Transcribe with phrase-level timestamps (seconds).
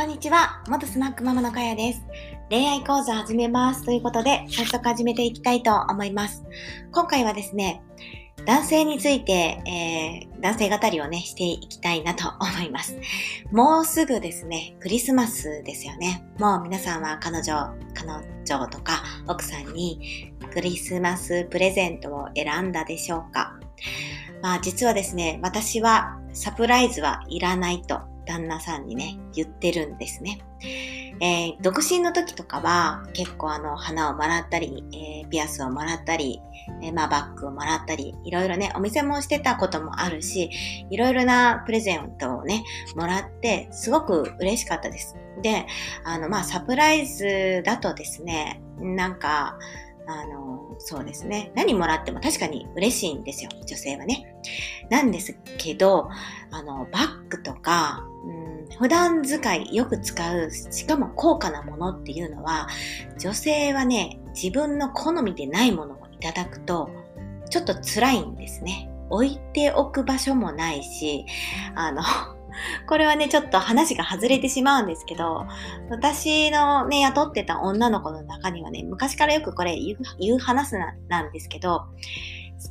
[0.00, 0.62] こんにちは。
[0.66, 2.02] 元スナックママのかやです。
[2.48, 6.42] 恋愛講座始めますということで、早速始めていきたいと思います。
[6.90, 7.82] 今回はですね、
[8.46, 12.96] 男性について、えー、男性語りをね、していきたいなと思います。
[13.52, 16.24] もうすぐですね、クリスマスですよね。
[16.38, 18.10] もう皆さんは彼女、彼
[18.46, 23.60] 女とか奥さんにクリスマスプレゼントを選んだでしょうか
[24.40, 30.40] まあ実はですね、私はサプライズはいらないと旦那さんにね、言ってるんですね。
[31.22, 36.40] えー、独身の時とかは結構あの花をもらったり、えー、ピアスをもらったり、
[36.82, 40.50] えー、まあバッグをもらったり、いろいろね、お店もしてたこともあるし、
[40.90, 42.64] いろいろなプレゼントをね、
[42.96, 45.16] もらって、すごく嬉しかったです。
[45.42, 45.66] で、
[46.04, 49.58] あの、まあサプライズだとですね、なんか、
[50.12, 51.52] あの、そうですね。
[51.54, 53.50] 何もらっても確かに嬉しいんですよ。
[53.66, 54.34] 女性はね。
[54.90, 56.08] なんですけど、
[56.50, 62.68] あの、バッグとか、うん、普段使いよく使う、しかも高価なものっていうのは、
[63.18, 66.90] 女性はね、自分の好みでないものをいただくと、
[67.50, 68.90] ちょっと辛いんですね。
[69.10, 71.26] 置いておく場所もないし、
[71.74, 72.02] あの、
[72.86, 75.46] これはね、ちょっと話が外れてしまうんですけど、
[75.90, 81.86] 私のね、雇ってた女の子の中にはね、昔からよくこれ言う言う話ななんですけど、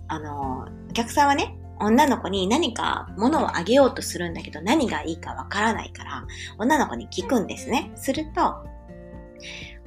[0.08, 6.26] あの、お客さんはね、女の子に何か物をあげようとするんだけど何がいいかわからないから、
[6.58, 7.92] 女の子に聞くんですね。
[7.96, 8.66] すると、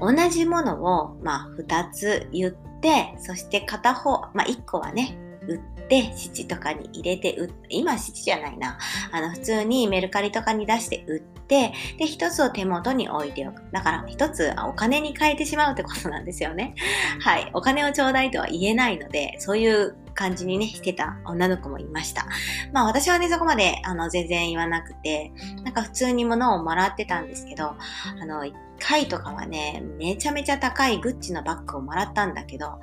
[0.01, 8.79] 同じものを、まあ、二つ言って、そして片方、まあ、一個はね、売って七とかに入れて売って今七じゃないな。
[9.11, 13.63] あの普通にメルカリとかに出して売ってで一つを手元に置いておく。
[13.73, 16.75] だから一つお金に変えてしまうってことなんですよね。
[17.21, 17.51] はい。
[17.53, 22.27] お金をちょうだいとは言えないのでそういう感じにね、してた女の子もいました。
[22.73, 25.33] まあ私はね、そこまであの全然言わなくて、
[25.65, 27.75] なんか普通に物をもらってたんですけど、
[28.21, 32.79] あの、一回とかはね、めちゃめちゃ高いグッチのバッグをもらったんだけど、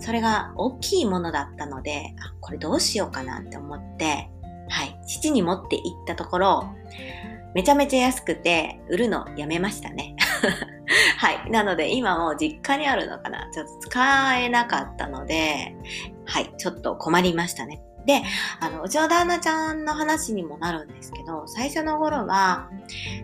[0.00, 4.28] それが大きいものだったので、あ、これどうしようかなって思って、
[4.68, 6.74] はい、父に持って行ったところ、
[7.54, 10.14] めちゃめちゃ安くて、売るのやめましたね。
[11.22, 11.50] はい。
[11.52, 15.72] なので、今も実家にあるのかなちょっと使えなかったので、
[16.24, 16.52] はい。
[16.58, 17.80] ちょっと困りましたね。
[18.06, 18.22] で、
[18.58, 22.68] あの、うちの旦那ちゃんの話にもなるんですけど、最初の頃は、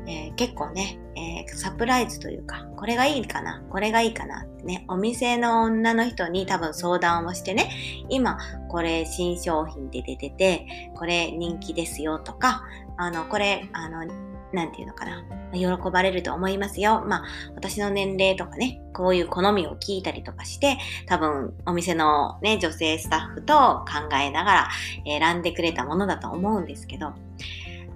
[0.07, 7.69] えー、結構ね、えー、サプライズというか、これがいいかな、これがいいかなってね、お店の女の人に多分相談をしてね、
[8.09, 8.39] 今、
[8.69, 12.63] これ新商品で出てて、これ人気ですよとか、
[12.97, 14.07] あの、これ、あの、
[14.53, 15.23] なんていうのかな。
[15.53, 17.05] 喜ばれると思いますよ。
[17.07, 24.69] まあ、私の年齢とかね、こういう好みを聞いたりとかして、多分お店のね、女性スタッフと考えながら
[25.05, 27.13] 選んでくれたものだと思うんですけど、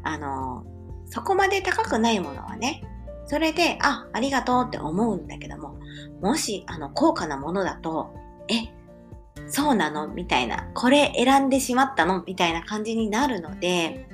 [0.02, 0.64] あの、
[1.06, 2.84] そこまで高くないものはね、
[3.26, 5.78] それで、あ、ありがとうって思うんだけども、
[6.20, 8.14] もし、あの、高価なものだと、
[8.48, 8.68] え、
[9.48, 10.08] そうなの？
[10.08, 12.22] みたいな、これ選んでしまったの？
[12.26, 14.08] みたいな感じになるので、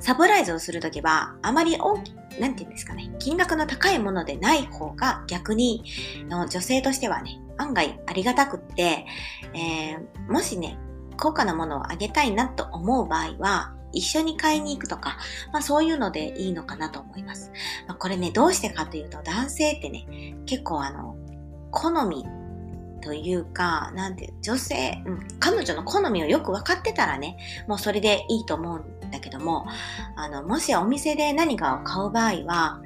[0.00, 5.84] サプライズをするときは、あまり大き、なんて言うんですかね、金額の高いものでない方が逆に、
[6.28, 9.06] の女性としてはね、案外ありがたくって、
[9.54, 10.78] えー、もしね、
[11.18, 15.18] 高価なものをあげたいなと思う場合は、一緒に買いに行くとか、
[15.52, 17.50] まあそういうのでいいのかなと思います。
[17.86, 21.16] まあ、これね、どうしてかというと、男性ってね、結構あの、
[21.70, 22.24] 好み
[23.02, 28.99] というか、なんて、女性、うん、彼女の好みをよく分かってたらね、もうそれでいいと思うんだけ
[29.40, 29.66] ども、
[30.14, 32.80] あの、もしお店で何かを買う場合は、